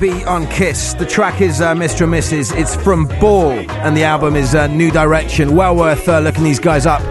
baby 0.00 0.24
on 0.24 0.46
Kiss. 0.48 0.94
The 0.94 1.04
track 1.04 1.40
is 1.40 1.60
uh, 1.60 1.74
Mr. 1.74 2.02
and 2.04 2.12
Mrs. 2.12 2.56
It's 2.58 2.74
from 2.76 3.06
Ball, 3.20 3.50
and 3.50 3.96
the 3.96 4.04
album 4.04 4.34
is 4.34 4.54
uh, 4.54 4.66
New 4.68 4.90
Direction. 4.90 5.54
Well 5.54 5.76
worth 5.76 6.08
uh, 6.08 6.20
looking 6.20 6.44
these 6.44 6.58
guys 6.58 6.86
up 6.86 7.02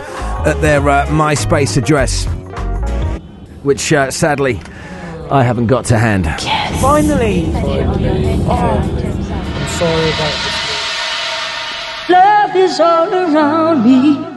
at 0.46 0.60
their 0.62 0.88
uh, 0.90 1.06
MySpace 1.08 1.78
address, 1.78 2.26
which 3.64 3.94
uh, 3.94 4.10
sadly 4.12 4.60
I 5.30 5.44
haven't 5.44 5.68
got 5.68 5.86
to 5.86 6.00
hand. 6.00 6.26
Yes. 6.26 6.82
Finally. 6.82 7.52
Finally. 7.52 8.32
I'm 8.50 9.70
sorry 9.70 10.10
about 10.10 10.34
this. 10.44 12.10
Love 12.10 12.56
is 12.56 12.80
all 12.80 13.14
around 13.14 13.86
me. 13.86 14.29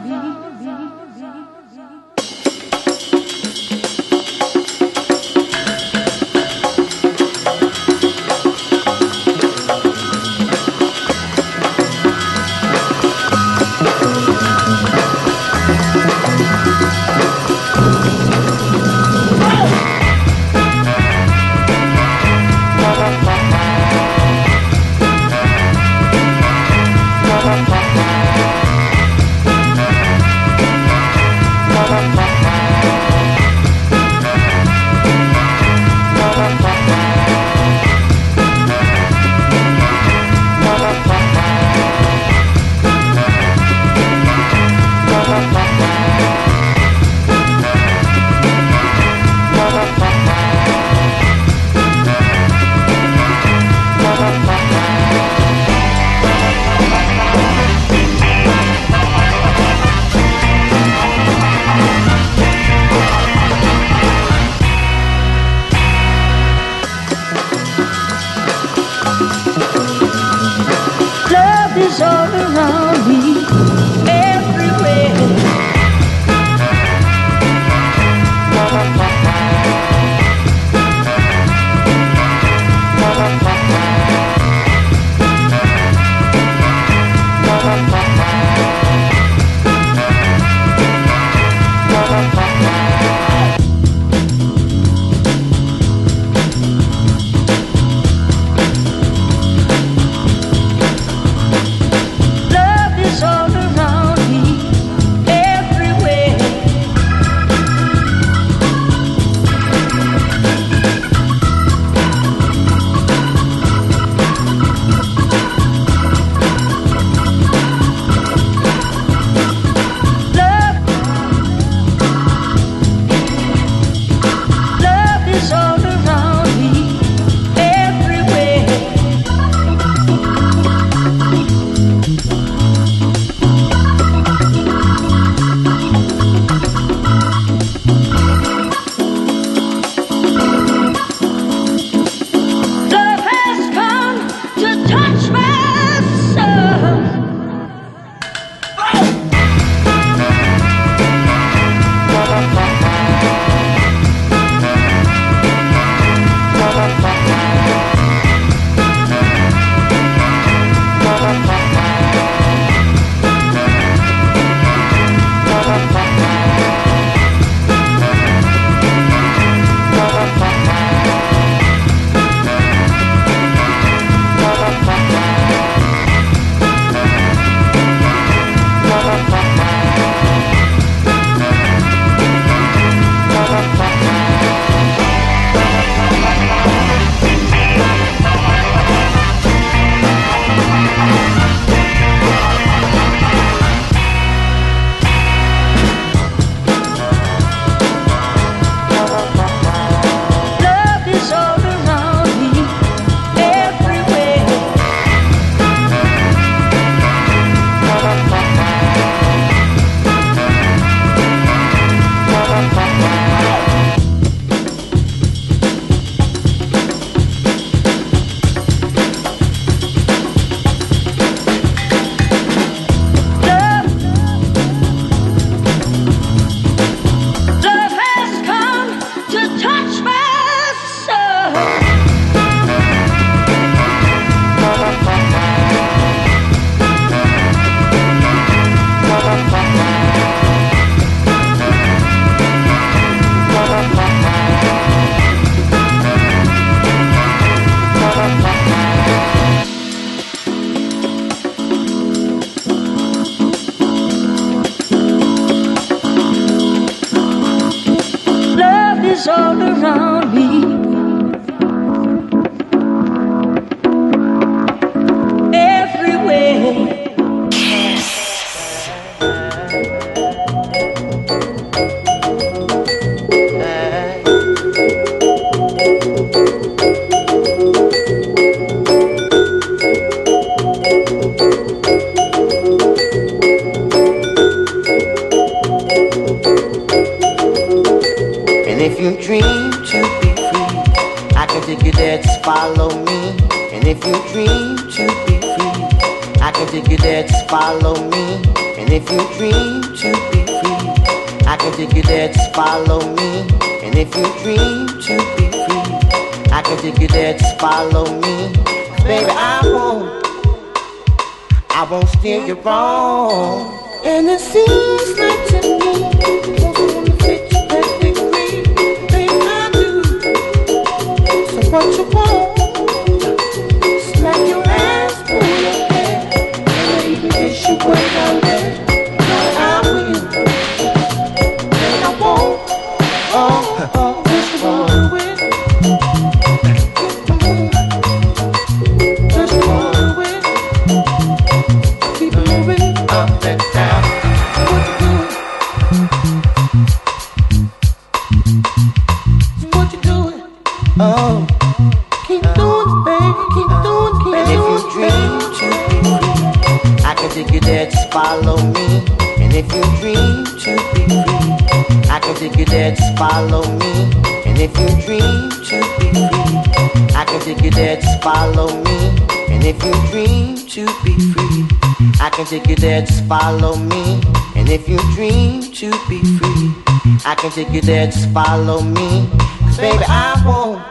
think 377.53 377.71
you 377.71 377.81
there, 377.81 378.07
just 378.07 378.31
follow 378.31 378.81
me. 378.81 379.29
Cause 379.61 379.77
baby, 379.77 380.03
I 380.07 380.41
won't, 380.43 380.81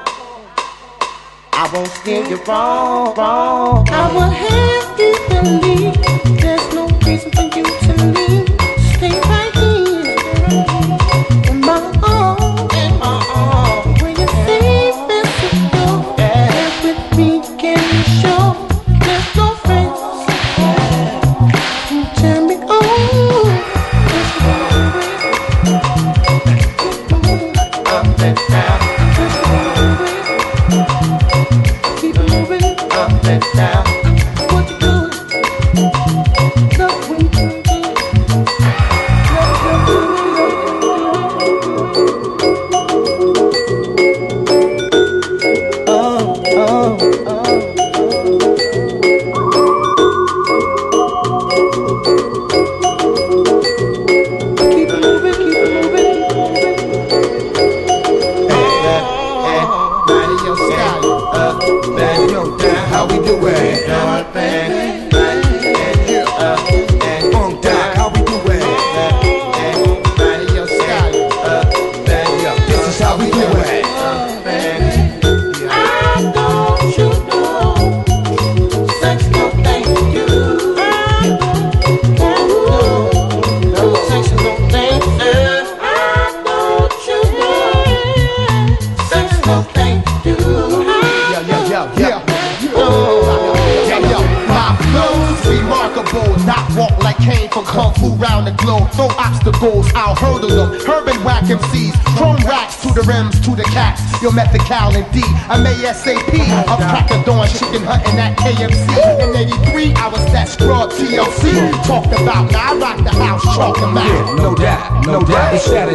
I 1.53 1.69
won't 1.75 1.89
steal 1.89 2.29
your 2.29 2.39
wrong, 2.45 3.17
wrong. 3.17 3.89
I 3.91 4.13
will 4.15 4.31
have 4.31 4.97
to. 4.97 5.13
believe. 5.43 5.72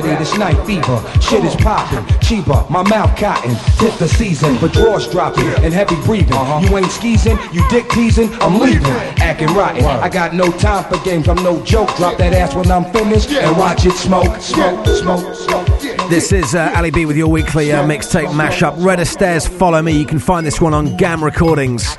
quality, 0.01 0.23
this 0.23 0.37
night 0.37 0.65
fever. 0.65 1.01
Shit 1.21 1.43
is 1.43 1.55
popping, 1.55 2.19
cheaper, 2.19 2.65
my 2.69 2.83
mouth 2.89 3.17
cotton. 3.17 3.55
Tip 3.77 3.97
the 3.99 4.07
season, 4.07 4.57
but 4.59 4.73
drawers 4.73 5.07
dropping 5.07 5.47
and 5.63 5.73
heavy 5.73 5.95
breathing. 6.03 6.33
Uh-huh. 6.33 6.59
You 6.59 6.77
ain't 6.77 6.91
skeezing, 6.91 7.37
you 7.51 7.67
dick 7.69 7.89
teasing, 7.89 8.31
I'm 8.41 8.59
leaving. 8.59 8.85
Acting 9.17 9.53
rotten, 9.53 9.85
I 9.85 10.09
got 10.09 10.33
no 10.33 10.51
time 10.51 10.83
for 10.85 11.03
games, 11.03 11.27
I'm 11.27 11.41
no 11.43 11.61
joke. 11.63 11.95
Drop 11.95 12.17
that 12.17 12.33
ass 12.33 12.55
when 12.55 12.69
I'm 12.71 12.85
finished 12.91 13.29
and 13.31 13.57
watch 13.57 13.85
it 13.85 13.93
smoke, 13.93 14.41
smoke, 14.41 14.85
smoke, 14.85 15.35
smoke. 15.35 15.67
This 16.09 16.31
is 16.31 16.55
uh, 16.55 16.73
Ali 16.75 16.91
B 16.91 17.05
with 17.05 17.17
your 17.17 17.27
weekly 17.27 17.71
uh, 17.71 17.85
mixtape 17.85 18.29
mashup. 18.29 18.83
Red 18.83 19.05
Stairs, 19.05 19.47
Follow 19.47 19.81
Me. 19.81 19.97
You 19.97 20.05
can 20.05 20.19
find 20.19 20.45
this 20.45 20.61
one 20.61 20.73
on 20.73 20.95
GAM 20.97 21.23
Recordings. 21.23 21.95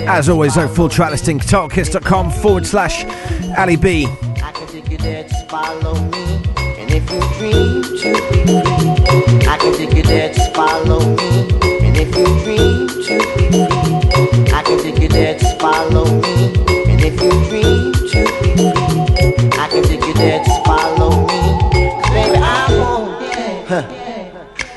As 0.00 0.28
always, 0.28 0.54
though, 0.54 0.68
full 0.68 0.88
track 0.88 1.10
listing, 1.10 1.40
totalkiss.com 1.40 2.30
forward 2.30 2.66
slash 2.66 3.04
Ali 3.56 3.76
B 3.76 4.06
you 7.10 7.20
dream 7.38 7.82
to 7.82 8.12
be 8.30 8.42
free, 8.44 9.46
I 9.46 9.56
can 9.58 9.72
take 9.74 9.94
you 9.94 10.02
there, 10.02 10.32
just 10.32 10.54
follow 10.54 11.00
me. 11.00 11.48
And 11.86 11.96
if 11.96 12.14
you 12.16 12.26
dream 12.44 12.88
to 12.88 13.18
be 13.36 13.48
free, 13.48 14.52
I 14.52 14.62
can 14.62 14.78
take 14.78 14.98
you 15.00 15.08
there, 15.08 15.38
just 15.38 15.58
follow 15.60 16.04
me. 16.04 16.54
And 16.90 17.00
if 17.00 17.20
you 17.22 17.30
dream 17.48 17.92
to 17.92 18.20
be 18.42 18.54
free, 18.56 19.58
I 19.58 19.68
can 19.70 19.82
take 19.84 20.04
you 20.04 20.14
there, 20.14 20.44
just 20.44 20.64
follow 20.64 21.26
me. 21.26 21.40
Baby, 22.12 22.36
I 22.36 22.66
won't, 22.70 23.68
huh. 23.68 23.84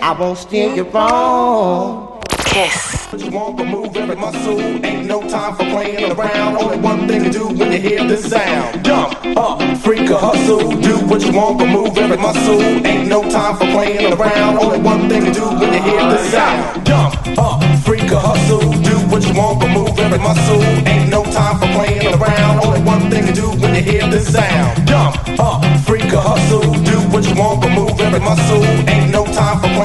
I 0.01 0.15
won't 0.17 0.37
steer 0.37 0.73
you 0.73 0.83
wrong. 0.83 2.10
Kiss. 2.51 3.07
What 3.13 3.21
you 3.23 3.31
want, 3.31 3.55
but 3.55 3.67
move 3.67 3.95
every 3.95 4.17
muscle. 4.17 4.59
Ain't 4.85 5.07
no 5.07 5.21
time 5.29 5.55
for 5.55 5.63
playing 5.71 6.11
around. 6.11 6.57
Only 6.57 6.79
one 6.79 7.07
thing 7.07 7.23
to 7.23 7.29
do 7.31 7.47
when 7.47 7.71
you 7.71 7.79
hear 7.79 8.05
this 8.05 8.29
sound. 8.29 8.83
Jump 8.83 9.15
up, 9.37 9.61
freak 9.77 10.11
or 10.11 10.17
hustle. 10.17 10.69
Do 10.81 10.97
what 11.07 11.21
you 11.21 11.31
want, 11.31 11.59
but 11.59 11.67
move 11.69 11.97
every 11.97 12.17
muscle. 12.17 12.61
Ain't 12.61 13.07
no 13.07 13.21
time 13.31 13.55
for 13.55 13.67
playing 13.71 14.11
around. 14.11 14.57
Only 14.59 14.79
one 14.79 15.07
thing 15.07 15.23
to 15.23 15.31
do 15.31 15.45
when 15.47 15.71
you 15.71 15.81
hear 15.81 16.03
this 16.11 16.29
sound. 16.29 16.85
Jump 16.85 17.15
up, 17.39 17.63
freak 17.85 18.11
or 18.11 18.19
hustle. 18.19 18.59
Do 18.83 18.95
what 19.07 19.23
you 19.25 19.33
want, 19.33 19.61
but 19.61 19.69
move 19.69 19.97
every 19.97 20.19
muscle. 20.19 20.61
Ain't 20.91 21.09
no 21.09 21.23
time 21.23 21.57
for 21.57 21.67
playing 21.71 22.13
around. 22.13 22.65
Only 22.65 22.81
one 22.81 23.09
thing 23.09 23.27
to 23.27 23.33
do 23.33 23.47
when 23.61 23.75
you 23.75 23.81
hear 23.81 24.05
this 24.09 24.27
sound. 24.27 24.85
Jump 24.89 25.15
up, 25.39 25.63
freak 25.87 26.11
or 26.11 26.19
hustle. 26.19 26.73
Do 26.83 26.99
what 27.15 27.23
you 27.23 27.33
want, 27.33 27.61
but 27.61 27.71
move 27.71 27.97
every 28.01 28.19
muscle. 28.19 28.61
Ain't 28.91 29.09
no 29.09 29.20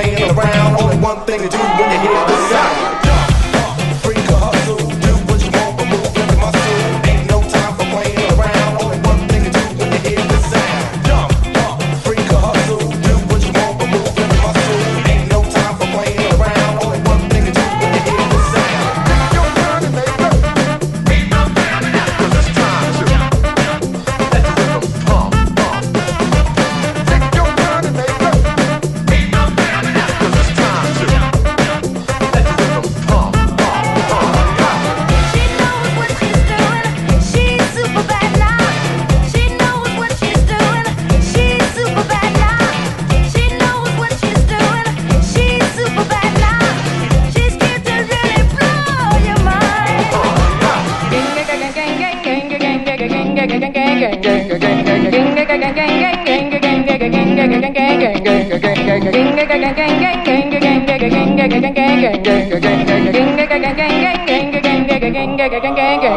around. 0.04 0.80
Only 0.80 0.96
one 0.98 1.24
thing 1.26 1.40
to 1.40 1.48
do 1.48 1.58
when 1.58 1.90
you 1.90 1.98
hear 2.00 2.26
this 2.26 2.50
sound. 2.50 2.95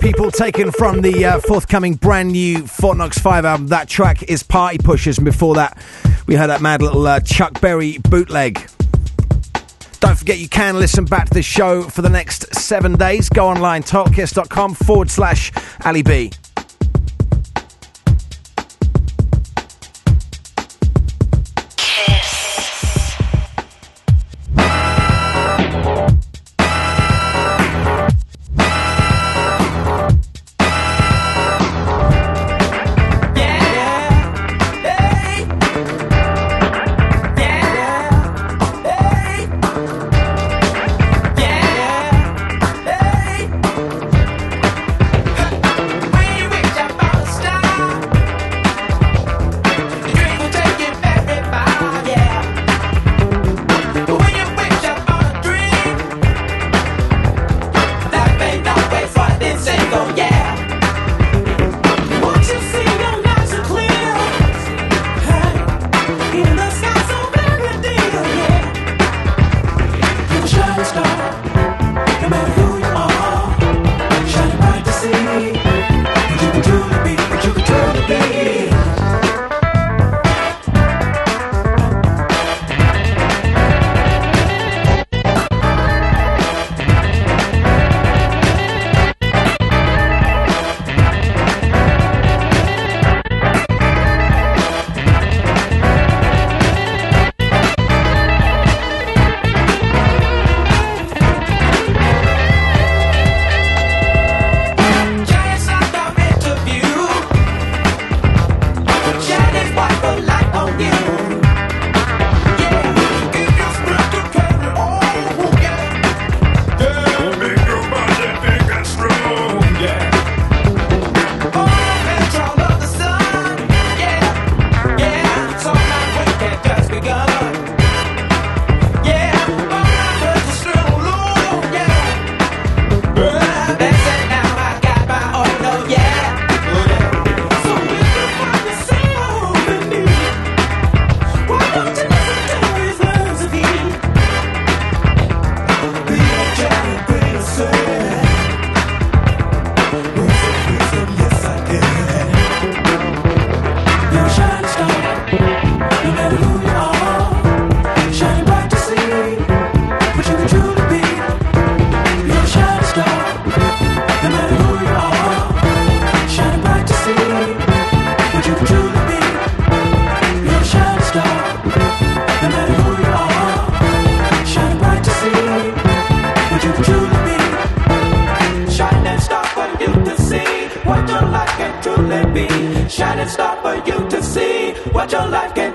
people 0.00 0.30
taken 0.30 0.72
from 0.72 1.00
the 1.00 1.24
uh, 1.24 1.40
forthcoming 1.40 1.94
brand 1.94 2.32
new 2.32 2.66
Fort 2.66 2.96
Knox 2.96 3.18
5 3.18 3.44
album. 3.44 3.66
That 3.68 3.88
track 3.88 4.22
is 4.24 4.42
Party 4.42 4.78
Pushers. 4.78 5.18
And 5.18 5.24
before 5.24 5.54
that, 5.54 5.78
we 6.26 6.34
heard 6.34 6.48
that 6.48 6.60
mad 6.60 6.82
little 6.82 7.06
uh, 7.06 7.20
Chuck 7.20 7.60
Berry 7.60 7.98
bootleg. 7.98 8.54
Don't 10.00 10.18
forget 10.18 10.38
you 10.38 10.48
can 10.48 10.78
listen 10.78 11.04
back 11.04 11.28
to 11.28 11.34
the 11.34 11.42
show 11.42 11.82
for 11.82 12.02
the 12.02 12.08
next 12.08 12.54
seven 12.54 12.96
days. 12.96 13.28
Go 13.28 13.46
online, 13.46 13.82
totalkiss.com 13.82 14.74
forward 14.74 15.10
slash 15.10 15.52
Ali 15.84 16.02
B. 16.02 16.32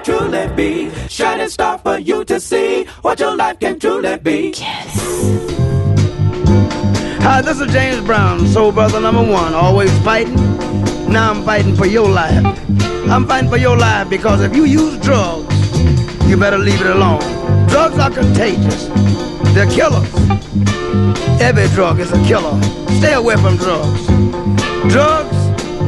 can 0.01 0.19
truly 0.19 0.55
be. 0.55 1.07
Shining 1.07 1.49
star 1.49 1.77
for 1.77 1.97
you 1.97 2.23
to 2.25 2.39
see 2.39 2.85
what 3.01 3.19
your 3.19 3.35
life 3.35 3.59
can 3.59 3.79
truly 3.79 4.17
be. 4.17 4.53
Yes. 4.57 4.97
Hi, 7.23 7.41
this 7.41 7.59
is 7.59 7.71
James 7.71 8.03
Brown, 8.05 8.47
soul 8.47 8.71
brother 8.71 8.99
number 8.99 9.23
one, 9.23 9.53
always 9.53 9.91
fighting. 9.99 10.35
Now 11.07 11.31
I'm 11.31 11.43
fighting 11.43 11.75
for 11.75 11.85
your 11.85 12.09
life. 12.09 12.45
I'm 13.09 13.27
fighting 13.27 13.49
for 13.49 13.57
your 13.57 13.77
life 13.77 14.09
because 14.09 14.41
if 14.41 14.55
you 14.55 14.65
use 14.65 14.97
drugs, 14.99 15.53
you 16.27 16.37
better 16.37 16.57
leave 16.57 16.81
it 16.81 16.87
alone. 16.87 17.21
Drugs 17.67 17.99
are 17.99 18.09
contagious. 18.09 18.87
They're 19.53 19.69
killers. 19.69 20.09
Every 21.41 21.67
drug 21.75 21.99
is 21.99 22.11
a 22.11 22.23
killer. 22.23 22.59
Stay 22.99 23.13
away 23.13 23.35
from 23.35 23.57
drugs. 23.57 24.07
Drugs 24.91 25.35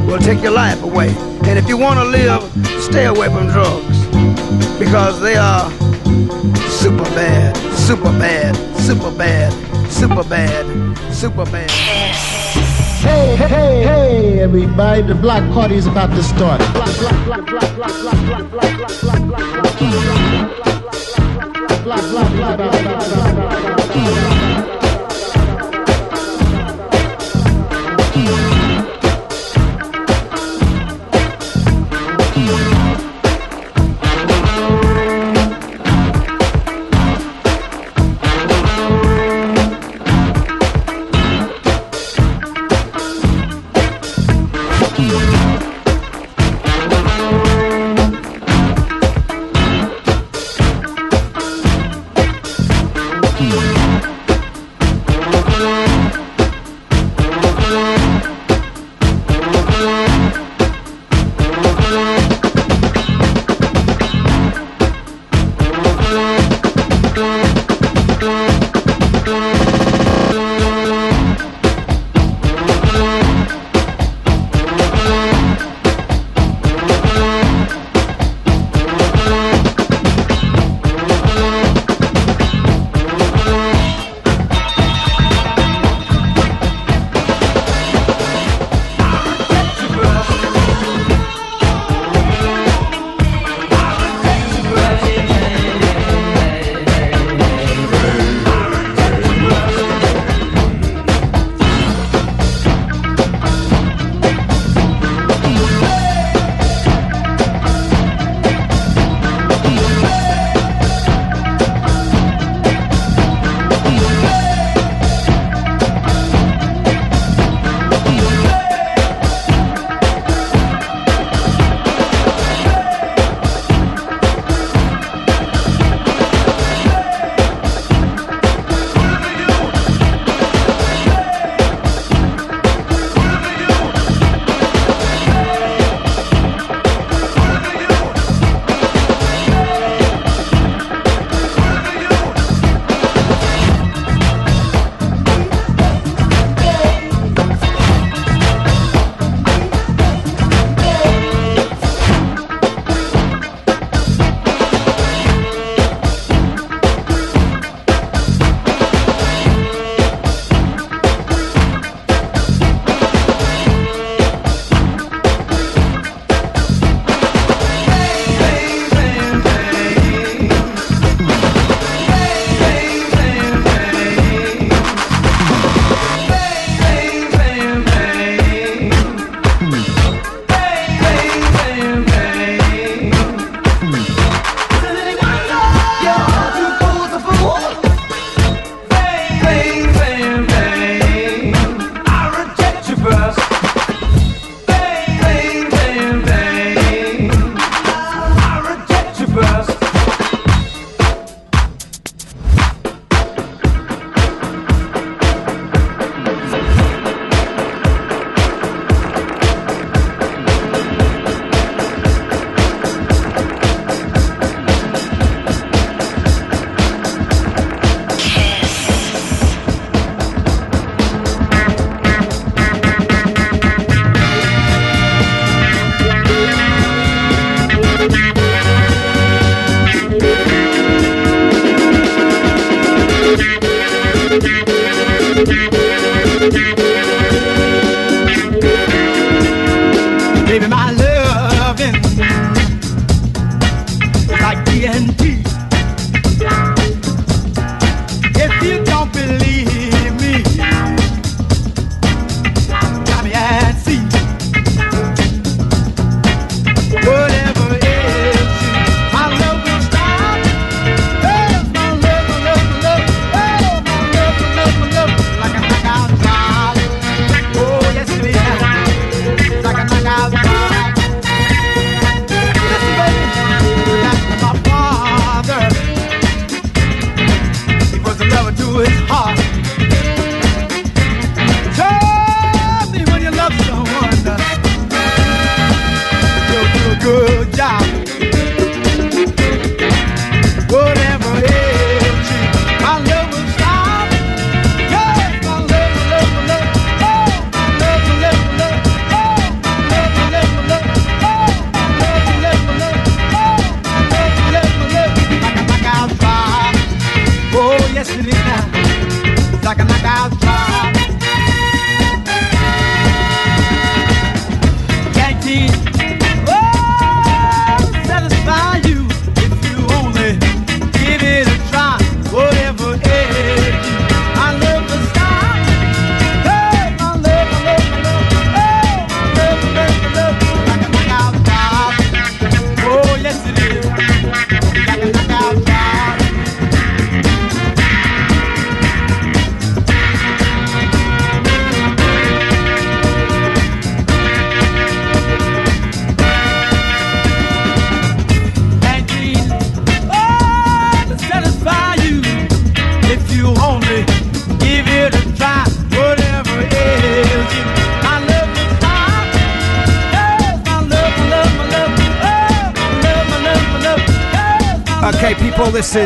will 0.06 0.20
take 0.20 0.42
your 0.42 0.52
life 0.52 0.84
away. 0.84 1.10
And 1.46 1.58
if 1.58 1.68
you 1.68 1.78
want 1.78 2.00
to 2.00 2.06
live, 2.06 2.42
stay 2.82 3.06
away 3.06 3.28
from 3.28 3.48
drugs 3.48 3.93
because 4.80 5.20
they 5.22 5.36
are 5.36 5.70
super 6.70 7.04
bad, 7.16 7.56
super 7.76 8.12
bad, 8.20 8.56
super 8.78 9.12
bad, 9.12 9.52
super 9.92 10.24
bad, 10.24 11.14
super 11.14 11.46
bad. 11.46 11.70
Hey, 13.04 13.36
hey, 13.36 13.84
hey, 13.84 14.40
everybody, 14.40 15.02
the 15.02 15.16
block 15.16 15.44
party 15.54 15.76
is 15.76 15.88
about 15.88 16.10
to 16.12 16.24
start. 16.24 16.60
Block, 16.74 16.96
block, 17.26 17.46
block, 23.86 24.33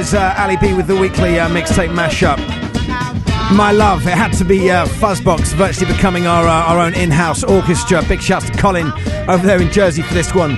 is 0.08 0.14
uh, 0.14 0.34
Ali 0.38 0.56
B 0.58 0.74
with 0.74 0.88
the 0.88 0.96
weekly 0.96 1.38
uh, 1.38 1.50
mixtape 1.50 1.94
mashup. 1.94 2.38
My 3.56 3.72
love, 3.72 4.08
it 4.08 4.14
had 4.14 4.32
to 4.34 4.46
be 4.46 4.70
uh, 4.72 4.86
Fuzzbox 4.86 5.54
virtually 5.54 5.92
becoming 5.92 6.28
our, 6.28 6.48
uh, 6.48 6.66
our 6.66 6.80
own 6.80 6.94
in 6.94 7.12
house 7.12 7.44
orchestra. 7.44 8.02
Big 8.08 8.22
shouts 8.22 8.50
to 8.50 8.58
Colin 8.58 8.92
over 9.28 9.46
there 9.46 9.62
in 9.62 9.70
Jersey 9.70 10.02
for 10.02 10.14
this 10.14 10.34
one. 10.34 10.58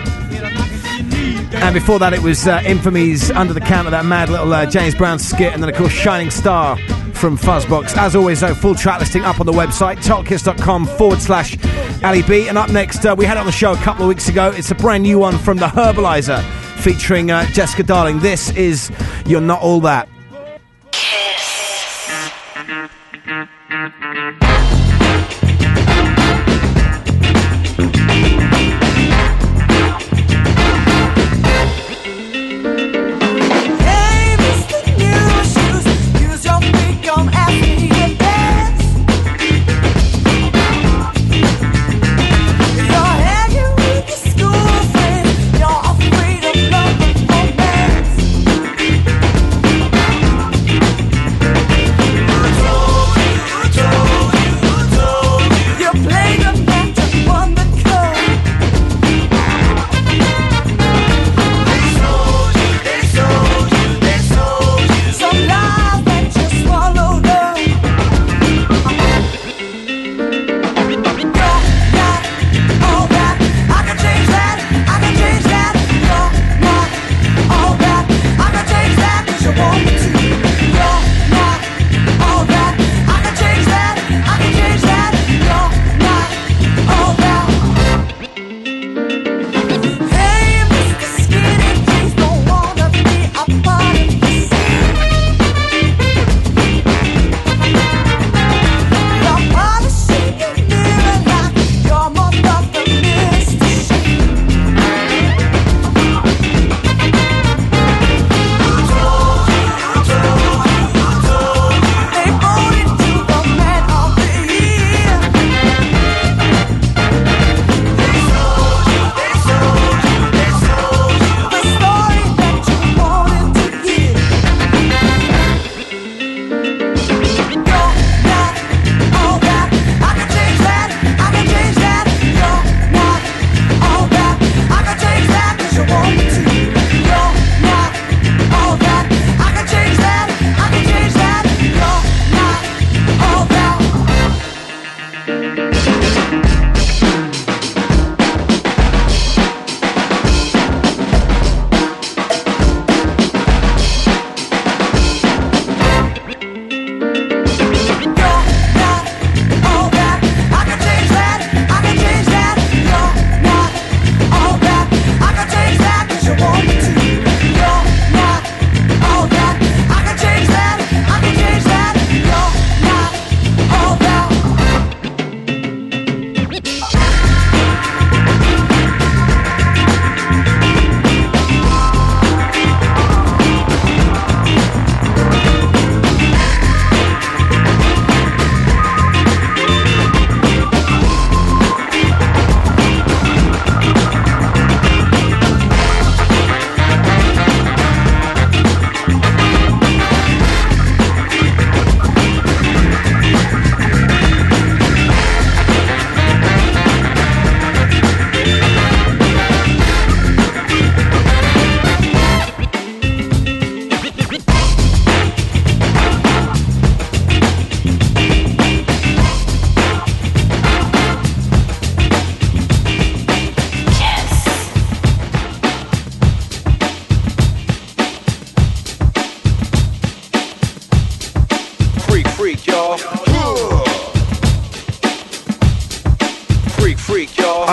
And 1.62 1.74
before 1.74 1.98
that, 2.00 2.14
it 2.14 2.22
was 2.22 2.48
uh, 2.48 2.62
Infamy's 2.64 3.32
Under 3.32 3.54
the 3.54 3.62
Counter, 3.62 3.90
that 3.90 4.06
mad 4.06 4.30
little 4.30 4.54
uh, 4.54 4.66
James 4.68 4.94
Brown 4.94 5.18
skit, 5.18 5.54
and 5.54 5.64
then, 5.64 5.70
of 5.70 5.76
course, 5.76 5.94
Shining 5.94 6.30
Star 6.30 6.78
from 7.14 7.38
Fuzzbox. 7.38 7.98
As 7.98 8.16
always, 8.16 8.42
though, 8.42 8.54
full 8.54 8.76
track 8.76 9.00
listing 9.00 9.24
up 9.24 9.40
on 9.40 9.46
the 9.46 9.52
website, 9.52 9.98
totalkiss.com 9.98 10.86
forward 10.86 11.22
slash 11.22 11.58
Ali 12.04 12.22
B. 12.22 12.48
And 12.48 12.58
up 12.58 12.70
next, 12.70 13.06
uh, 13.06 13.16
we 13.18 13.26
had 13.26 13.38
on 13.38 13.48
the 13.48 13.52
show 13.52 13.74
a 13.74 13.78
couple 13.78 14.04
of 14.04 14.10
weeks 14.10 14.30
ago. 14.30 14.52
It's 14.52 14.70
a 14.70 14.76
brand 14.76 15.04
new 15.04 15.18
one 15.18 15.38
from 15.38 15.58
The 15.58 15.68
Herbaliser 15.68 16.44
featuring 16.80 17.30
uh, 17.30 17.46
Jessica 17.48 17.84
Darling. 17.84 18.20
This 18.20 18.52
is 18.56 18.90
You're 19.30 19.42
Not 19.42 19.62
All 19.62 19.80
That. 19.82 20.09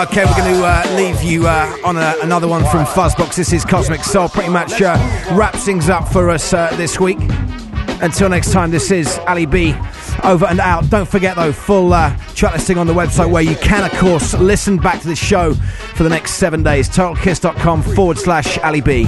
Okay, 0.09 0.23
we're 0.23 0.37
going 0.37 0.53
to 0.53 0.63
uh, 0.63 0.95
leave 0.95 1.21
you 1.21 1.47
uh, 1.47 1.77
on 1.83 1.97
a, 1.97 2.15
another 2.23 2.47
one 2.47 2.61
from 2.71 2.85
Fuzzbox. 2.85 3.35
This 3.35 3.51
is 3.51 3.65
Cosmic 3.65 4.03
Soul. 4.03 4.29
Pretty 4.29 4.49
much 4.49 4.81
uh, 4.81 4.97
wraps 5.33 5.65
things 5.65 5.89
up 5.89 6.07
for 6.07 6.29
us 6.29 6.53
uh, 6.53 6.73
this 6.75 6.99
week. 6.99 7.17
Until 8.01 8.29
next 8.29 8.51
time, 8.51 8.71
this 8.71 8.89
is 8.89 9.19
Ali 9.27 9.45
B. 9.45 9.75
Over 10.23 10.45
and 10.45 10.59
out. 10.59 10.89
Don't 10.89 11.07
forget, 11.07 11.35
though, 11.35 11.51
full 11.51 11.93
uh, 11.93 12.15
track 12.35 12.53
listing 12.53 12.77
on 12.77 12.87
the 12.87 12.93
website 12.93 13.29
where 13.29 13.43
you 13.43 13.55
can, 13.57 13.83
of 13.83 13.91
course, 13.99 14.33
listen 14.35 14.77
back 14.77 15.01
to 15.01 15.07
the 15.07 15.15
show 15.15 15.53
for 15.53 16.03
the 16.03 16.09
next 16.09 16.35
seven 16.35 16.63
days. 16.63 16.87
TotalKiss.com 16.89 17.83
forward 17.83 18.17
slash 18.17 18.57
Ali 18.59 18.81
B. 18.81 19.07